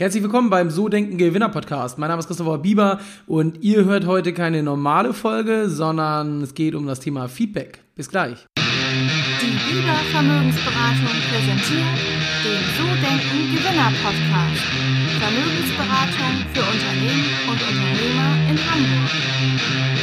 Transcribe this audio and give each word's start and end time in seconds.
Herzlich 0.00 0.22
willkommen 0.22 0.48
beim 0.48 0.70
So 0.70 0.88
Denken 0.88 1.18
Gewinner 1.18 1.48
Podcast. 1.48 1.98
Mein 1.98 2.08
Name 2.08 2.20
ist 2.20 2.28
Christopher 2.28 2.58
Bieber 2.58 3.00
und 3.26 3.64
ihr 3.64 3.84
hört 3.84 4.06
heute 4.06 4.32
keine 4.32 4.62
normale 4.62 5.12
Folge, 5.12 5.68
sondern 5.68 6.40
es 6.40 6.54
geht 6.54 6.76
um 6.76 6.86
das 6.86 7.00
Thema 7.00 7.26
Feedback. 7.26 7.80
Bis 7.96 8.08
gleich. 8.08 8.46
Die 8.56 9.74
Bieber 9.74 9.98
Vermögensberatung 10.12 11.18
präsentiert 11.32 11.98
den 12.44 12.62
So 12.78 12.86
Denken 12.94 13.56
Gewinner 13.56 13.90
Podcast. 14.00 14.62
Vermögensberatung 15.18 16.46
für 16.54 16.62
Unternehmen 16.62 17.26
und 17.48 17.60
Unternehmer 17.60 18.50
in 18.50 18.70
Hamburg. 18.70 19.97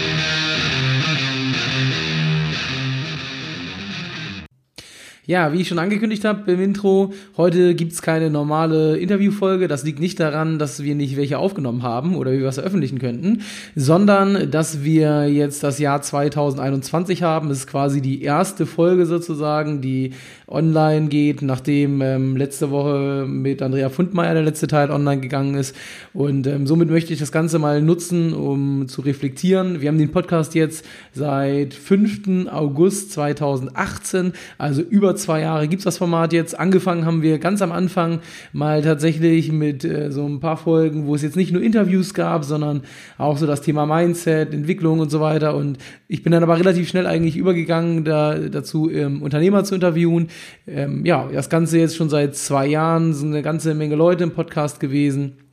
Ja, 5.27 5.53
wie 5.53 5.61
ich 5.61 5.67
schon 5.67 5.79
angekündigt 5.79 6.23
habe 6.23 6.51
im 6.51 6.61
Intro, 6.61 7.11
heute 7.35 7.73
gibt's 7.73 8.03
keine 8.03 8.29
normale 8.29 8.97
Interviewfolge. 8.97 9.67
Das 9.67 9.83
liegt 9.83 9.99
nicht 9.99 10.19
daran, 10.19 10.59
dass 10.59 10.83
wir 10.83 10.93
nicht 10.93 11.17
welche 11.17 11.39
aufgenommen 11.39 11.81
haben 11.81 12.15
oder 12.15 12.31
wir 12.31 12.45
was 12.45 12.55
veröffentlichen 12.55 12.99
könnten, 12.99 13.41
sondern 13.75 14.51
dass 14.51 14.83
wir 14.83 15.27
jetzt 15.27 15.63
das 15.63 15.79
Jahr 15.79 16.03
2021 16.03 17.23
haben. 17.23 17.49
Es 17.49 17.59
ist 17.59 17.67
quasi 17.67 18.01
die 18.01 18.21
erste 18.21 18.67
Folge 18.67 19.07
sozusagen, 19.07 19.81
die 19.81 20.11
online 20.47 21.07
geht, 21.07 21.41
nachdem 21.41 22.03
ähm, 22.03 22.37
letzte 22.37 22.69
Woche 22.69 23.25
mit 23.27 23.63
Andrea 23.63 23.89
Fundmeier 23.89 24.35
der 24.35 24.43
letzte 24.43 24.67
Teil 24.67 24.91
online 24.91 25.21
gegangen 25.21 25.55
ist. 25.55 25.75
Und 26.13 26.45
ähm, 26.45 26.67
somit 26.67 26.91
möchte 26.91 27.13
ich 27.13 27.19
das 27.19 27.31
Ganze 27.31 27.57
mal 27.57 27.81
nutzen, 27.81 28.31
um 28.31 28.87
zu 28.87 29.01
reflektieren. 29.01 29.81
Wir 29.81 29.89
haben 29.89 29.97
den 29.97 30.11
Podcast 30.11 30.53
jetzt 30.53 30.85
seit 31.13 31.73
5. 31.73 32.47
August 32.51 33.11
2018, 33.13 34.33
also 34.59 34.83
über 34.83 35.14
zwei 35.15 35.41
Jahre 35.41 35.67
gibt's 35.67 35.85
das 35.85 35.97
Format 35.97 36.33
jetzt. 36.33 36.57
Angefangen 36.59 37.05
haben 37.05 37.21
wir 37.21 37.39
ganz 37.39 37.61
am 37.61 37.71
Anfang 37.71 38.19
mal 38.53 38.81
tatsächlich 38.81 39.51
mit 39.51 39.83
äh, 39.83 40.11
so 40.11 40.25
ein 40.27 40.39
paar 40.39 40.57
Folgen, 40.57 41.07
wo 41.07 41.15
es 41.15 41.21
jetzt 41.21 41.35
nicht 41.35 41.51
nur 41.51 41.61
Interviews 41.61 42.13
gab, 42.13 42.43
sondern 42.43 42.81
auch 43.17 43.37
so 43.37 43.45
das 43.47 43.61
Thema 43.61 43.85
Mindset, 43.85 44.53
Entwicklung 44.53 44.99
und 44.99 45.09
so 45.09 45.21
weiter. 45.21 45.55
Und 45.55 45.77
ich 46.07 46.23
bin 46.23 46.31
dann 46.31 46.43
aber 46.43 46.57
relativ 46.57 46.87
schnell 46.87 47.07
eigentlich 47.07 47.37
übergegangen, 47.37 48.03
da, 48.03 48.35
dazu 48.35 48.89
ähm, 48.89 49.21
Unternehmer 49.21 49.63
zu 49.63 49.75
interviewen. 49.75 50.27
Ähm, 50.67 51.05
ja, 51.05 51.29
das 51.31 51.49
Ganze 51.49 51.79
jetzt 51.79 51.95
schon 51.95 52.09
seit 52.09 52.35
zwei 52.35 52.67
Jahren, 52.67 53.13
sind 53.13 53.29
eine 53.33 53.41
ganze 53.41 53.73
Menge 53.73 53.95
Leute 53.95 54.23
im 54.23 54.31
Podcast 54.31 54.79
gewesen. 54.79 55.44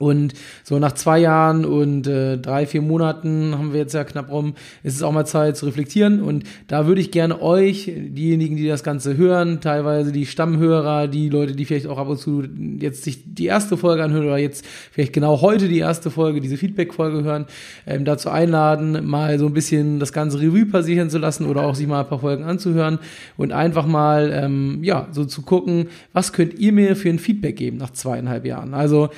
Und 0.00 0.32
so 0.64 0.78
nach 0.78 0.92
zwei 0.92 1.18
Jahren 1.18 1.66
und 1.66 2.06
äh, 2.06 2.38
drei, 2.38 2.64
vier 2.64 2.80
Monaten 2.80 3.54
haben 3.58 3.74
wir 3.74 3.80
jetzt 3.80 3.92
ja 3.92 4.02
knapp 4.02 4.30
rum, 4.30 4.54
ist 4.82 4.96
es 4.96 5.02
auch 5.02 5.12
mal 5.12 5.26
Zeit 5.26 5.58
zu 5.58 5.66
reflektieren. 5.66 6.22
Und 6.22 6.44
da 6.68 6.86
würde 6.86 7.02
ich 7.02 7.10
gerne 7.10 7.42
euch, 7.42 7.92
diejenigen, 7.94 8.56
die 8.56 8.66
das 8.66 8.82
Ganze 8.82 9.18
hören, 9.18 9.60
teilweise 9.60 10.10
die 10.10 10.24
Stammhörer, 10.24 11.06
die 11.06 11.28
Leute, 11.28 11.54
die 11.54 11.66
vielleicht 11.66 11.86
auch 11.86 11.98
ab 11.98 12.08
und 12.08 12.16
zu 12.16 12.42
jetzt 12.78 13.04
sich 13.04 13.34
die 13.34 13.44
erste 13.44 13.76
Folge 13.76 14.02
anhören 14.02 14.24
oder 14.24 14.38
jetzt 14.38 14.64
vielleicht 14.90 15.12
genau 15.12 15.42
heute 15.42 15.68
die 15.68 15.80
erste 15.80 16.10
Folge, 16.10 16.40
diese 16.40 16.56
Feedback-Folge 16.56 17.22
hören, 17.22 17.44
ähm, 17.86 18.06
dazu 18.06 18.30
einladen, 18.30 19.06
mal 19.06 19.38
so 19.38 19.44
ein 19.44 19.52
bisschen 19.52 20.00
das 20.00 20.14
ganze 20.14 20.40
Revue 20.40 20.64
passieren 20.64 21.10
zu 21.10 21.18
lassen 21.18 21.44
oder 21.44 21.66
auch 21.66 21.74
sich 21.74 21.86
mal 21.86 22.00
ein 22.00 22.08
paar 22.08 22.20
Folgen 22.20 22.44
anzuhören 22.44 23.00
und 23.36 23.52
einfach 23.52 23.84
mal, 23.84 24.32
ähm, 24.32 24.78
ja, 24.82 25.08
so 25.12 25.26
zu 25.26 25.42
gucken, 25.42 25.88
was 26.14 26.32
könnt 26.32 26.58
ihr 26.58 26.72
mir 26.72 26.96
für 26.96 27.10
ein 27.10 27.18
Feedback 27.18 27.56
geben 27.56 27.76
nach 27.76 27.90
zweieinhalb 27.90 28.46
Jahren. 28.46 28.72
Also, 28.72 29.10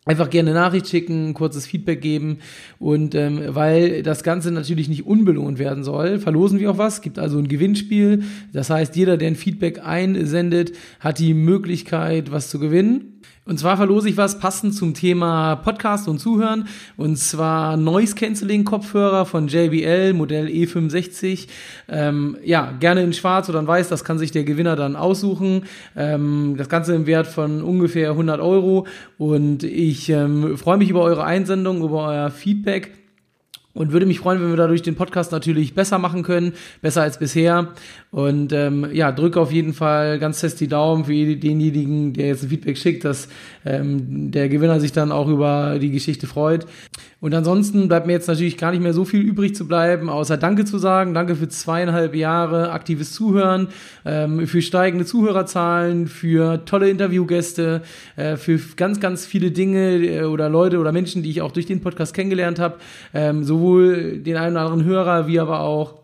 einfach 0.09 0.31
gerne 0.31 0.55
Nachricht 0.55 0.89
schicken, 0.89 1.35
kurzes 1.35 1.67
Feedback 1.67 2.01
geben 2.01 2.39
und 2.79 3.15
ähm, 3.15 3.43
weil 3.49 4.03
das 4.03 4.23
Ganze 4.23 4.51
natürlich 4.51 4.89
nicht 4.89 5.05
unbelohnt 5.05 5.59
werden 5.59 5.85
soll, 5.85 6.19
verlosen 6.19 6.59
wir 6.59 6.71
auch 6.71 6.79
was. 6.79 7.03
Gibt 7.03 7.19
also 7.19 7.39
ein 7.39 7.47
Gewinnspiel. 7.47 8.23
Das 8.55 8.71
heißt, 8.71 8.97
jeder, 8.97 9.19
der 9.19 9.29
ein 9.29 9.37
Feedback 9.37 9.85
einsendet, 9.85 10.73
hat 10.99 11.19
die 11.19 11.35
Möglichkeit, 11.35 12.33
was 12.33 12.49
zu 12.49 12.59
gewinnen. 12.59 13.21
Und 13.49 13.59
zwar 13.59 13.79
verlose 13.79 14.11
ich 14.11 14.19
was 14.19 14.39
passend 14.39 14.75
zum 14.75 14.93
Thema 14.93 15.57
Podcast 15.57 16.07
und 16.07 16.19
Zuhören. 16.19 16.69
Und 16.99 17.17
zwar 17.17 17.79
Noise 17.79 18.15
Cancelling 18.15 18.65
Kopfhörer 18.65 19.25
von 19.25 19.49
JBL, 19.49 20.13
Modell 20.13 20.49
E65. 20.49 21.49
Ähm, 21.89 22.37
ja, 22.45 22.73
gerne 22.79 23.03
in 23.03 23.15
schwarz 23.15 23.49
oder 23.49 23.61
in 23.61 23.67
weiß, 23.67 23.89
das 23.89 24.05
kann 24.05 24.19
sich 24.19 24.33
der 24.33 24.45
Gewinner 24.45 24.77
dann 24.77 24.97
aussuchen. 24.97 25.63
Ähm, 25.97 26.57
das 26.59 26.69
Ganze 26.69 26.95
im 26.95 27.07
Wert 27.07 27.27
von 27.27 27.63
ungefähr 27.63 28.11
100 28.11 28.39
Euro. 28.39 28.87
Und 29.17 29.65
ich 29.65 30.11
ähm, 30.11 30.59
freue 30.59 30.77
mich 30.77 30.91
über 30.91 31.01
eure 31.01 31.25
Einsendung, 31.25 31.83
über 31.83 32.07
euer 32.07 32.31
Feedback 32.31 32.99
und 33.79 33.93
würde 33.93 34.07
mich 34.07 34.19
freuen, 34.19 34.41
wenn 34.41 34.51
wir 34.51 34.57
dadurch 34.57 34.83
den 34.83 34.97
Podcast 34.97 35.31
natürlich 35.31 35.73
besser 35.73 35.99
machen 35.99 36.25
können, 36.25 36.53
besser 36.83 37.03
als 37.03 37.17
bisher. 37.19 37.69
Und 38.11 38.53
ähm, 38.53 38.89
ja, 38.93 39.13
drücke 39.13 39.41
auf 39.41 39.53
jeden 39.53 39.73
Fall 39.73 40.19
ganz 40.19 40.41
fest 40.41 40.61
die 40.61 40.67
Daumen 40.67 41.05
für 41.05 41.13
denjenigen, 41.13 42.13
der 42.13 42.27
jetzt 42.27 42.43
ein 42.43 42.49
Feedback 42.49 42.77
schickt, 42.77 43.05
dass 43.05 43.29
ähm, 43.65 44.33
der 44.33 44.49
Gewinner 44.49 44.81
sich 44.81 44.91
dann 44.91 45.13
auch 45.13 45.29
über 45.29 45.79
die 45.79 45.93
Geschichte 45.93 46.27
freut. 46.27 46.67
Und 47.21 47.35
ansonsten 47.35 47.89
bleibt 47.89 48.07
mir 48.07 48.13
jetzt 48.13 48.29
natürlich 48.29 48.57
gar 48.57 48.71
nicht 48.71 48.83
mehr 48.83 48.93
so 48.93 49.05
viel 49.05 49.21
übrig 49.21 49.55
zu 49.55 49.67
bleiben, 49.67 50.09
außer 50.09 50.37
Danke 50.37 50.65
zu 50.65 50.79
sagen. 50.79 51.15
Danke 51.15 51.35
für 51.35 51.49
zweieinhalb 51.49 52.15
Jahre 52.15 52.71
aktives 52.71 53.13
Zuhören, 53.13 53.69
ähm, 54.05 54.47
für 54.47 54.63
steigende 54.63 55.05
Zuhörerzahlen, 55.05 56.07
für 56.07 56.65
tolle 56.65 56.89
Interviewgäste, 56.91 57.83
äh, 58.17 58.37
für 58.37 58.61
ganz, 58.77 59.01
ganz 59.01 59.27
viele 59.27 59.51
Dinge 59.51 59.97
äh, 59.97 60.23
oder 60.25 60.49
Leute 60.49 60.79
oder 60.79 60.93
Menschen, 60.93 61.23
die 61.23 61.31
ich 61.31 61.43
auch 61.43 61.53
durch 61.53 61.67
den 61.67 61.81
Podcast 61.81 62.15
kennengelernt 62.15 62.61
habe. 62.61 62.77
Ähm, 63.13 63.43
sowohl 63.43 63.68
sowohl 63.69 64.19
den 64.19 64.37
einen 64.37 64.57
oder 64.57 64.65
anderen 64.65 64.85
Hörer 64.85 65.27
wie 65.27 65.41
aber 65.41 65.61
auch 65.61 65.95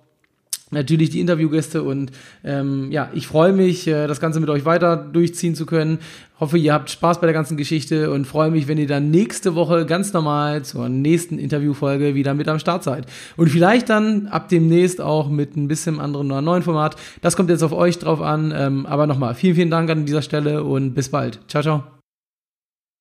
natürlich 0.71 1.11
die 1.11 1.21
Interviewgäste 1.21 1.85
und 1.85 2.11
ähm, 2.43 2.91
ja, 2.91 3.09
ich 3.15 3.29
freue 3.29 3.53
mich, 3.53 3.87
äh, 3.87 4.09
das 4.09 4.19
Ganze 4.19 4.41
mit 4.41 4.51
euch 4.51 4.65
weiter 4.65 4.97
durchziehen 4.97 5.55
zu 5.55 5.67
können. 5.67 5.99
Hoffe, 6.41 6.59
ihr 6.59 6.73
habt 6.73 6.91
Spaß 6.91 7.21
bei 7.21 7.29
der 7.29 7.35
ganzen 7.35 7.57
Geschichte 7.57 8.11
und 8.11 8.27
freue 8.27 8.51
mich, 8.51 8.67
wenn 8.67 8.77
ihr 8.77 8.89
dann 8.89 9.13
nächste 9.13 9.55
Woche 9.55 9.87
ganz 9.87 10.13
normal 10.13 10.65
zur 10.65 10.89
nächsten 10.89 11.39
Interviewfolge 11.39 12.17
wieder 12.17 12.35
mit 12.35 12.49
am 12.49 12.59
Start 12.59 12.83
seid. 12.83 13.07
Und 13.37 13.51
vielleicht 13.51 13.89
dann 13.89 14.27
ab 14.27 14.49
demnächst 14.49 15.01
auch 15.01 15.29
mit 15.29 15.57
ein 15.57 15.69
bisschen 15.69 16.01
anderen 16.01 16.27
neuen 16.27 16.65
Format. 16.65 16.97
Das 17.23 17.37
kommt 17.37 17.51
jetzt 17.51 17.63
auf 17.63 17.73
euch 17.73 18.01
drauf 18.01 18.21
an. 18.21 18.53
Ähm, 18.57 18.85
aber 18.87 19.07
nochmal, 19.07 19.37
vielen, 19.37 19.55
vielen 19.55 19.71
Dank 19.71 19.89
an 19.91 20.07
dieser 20.07 20.23
Stelle 20.23 20.65
und 20.65 20.95
bis 20.95 21.09
bald. 21.09 21.39
Ciao, 21.47 21.63
ciao. 21.63 21.94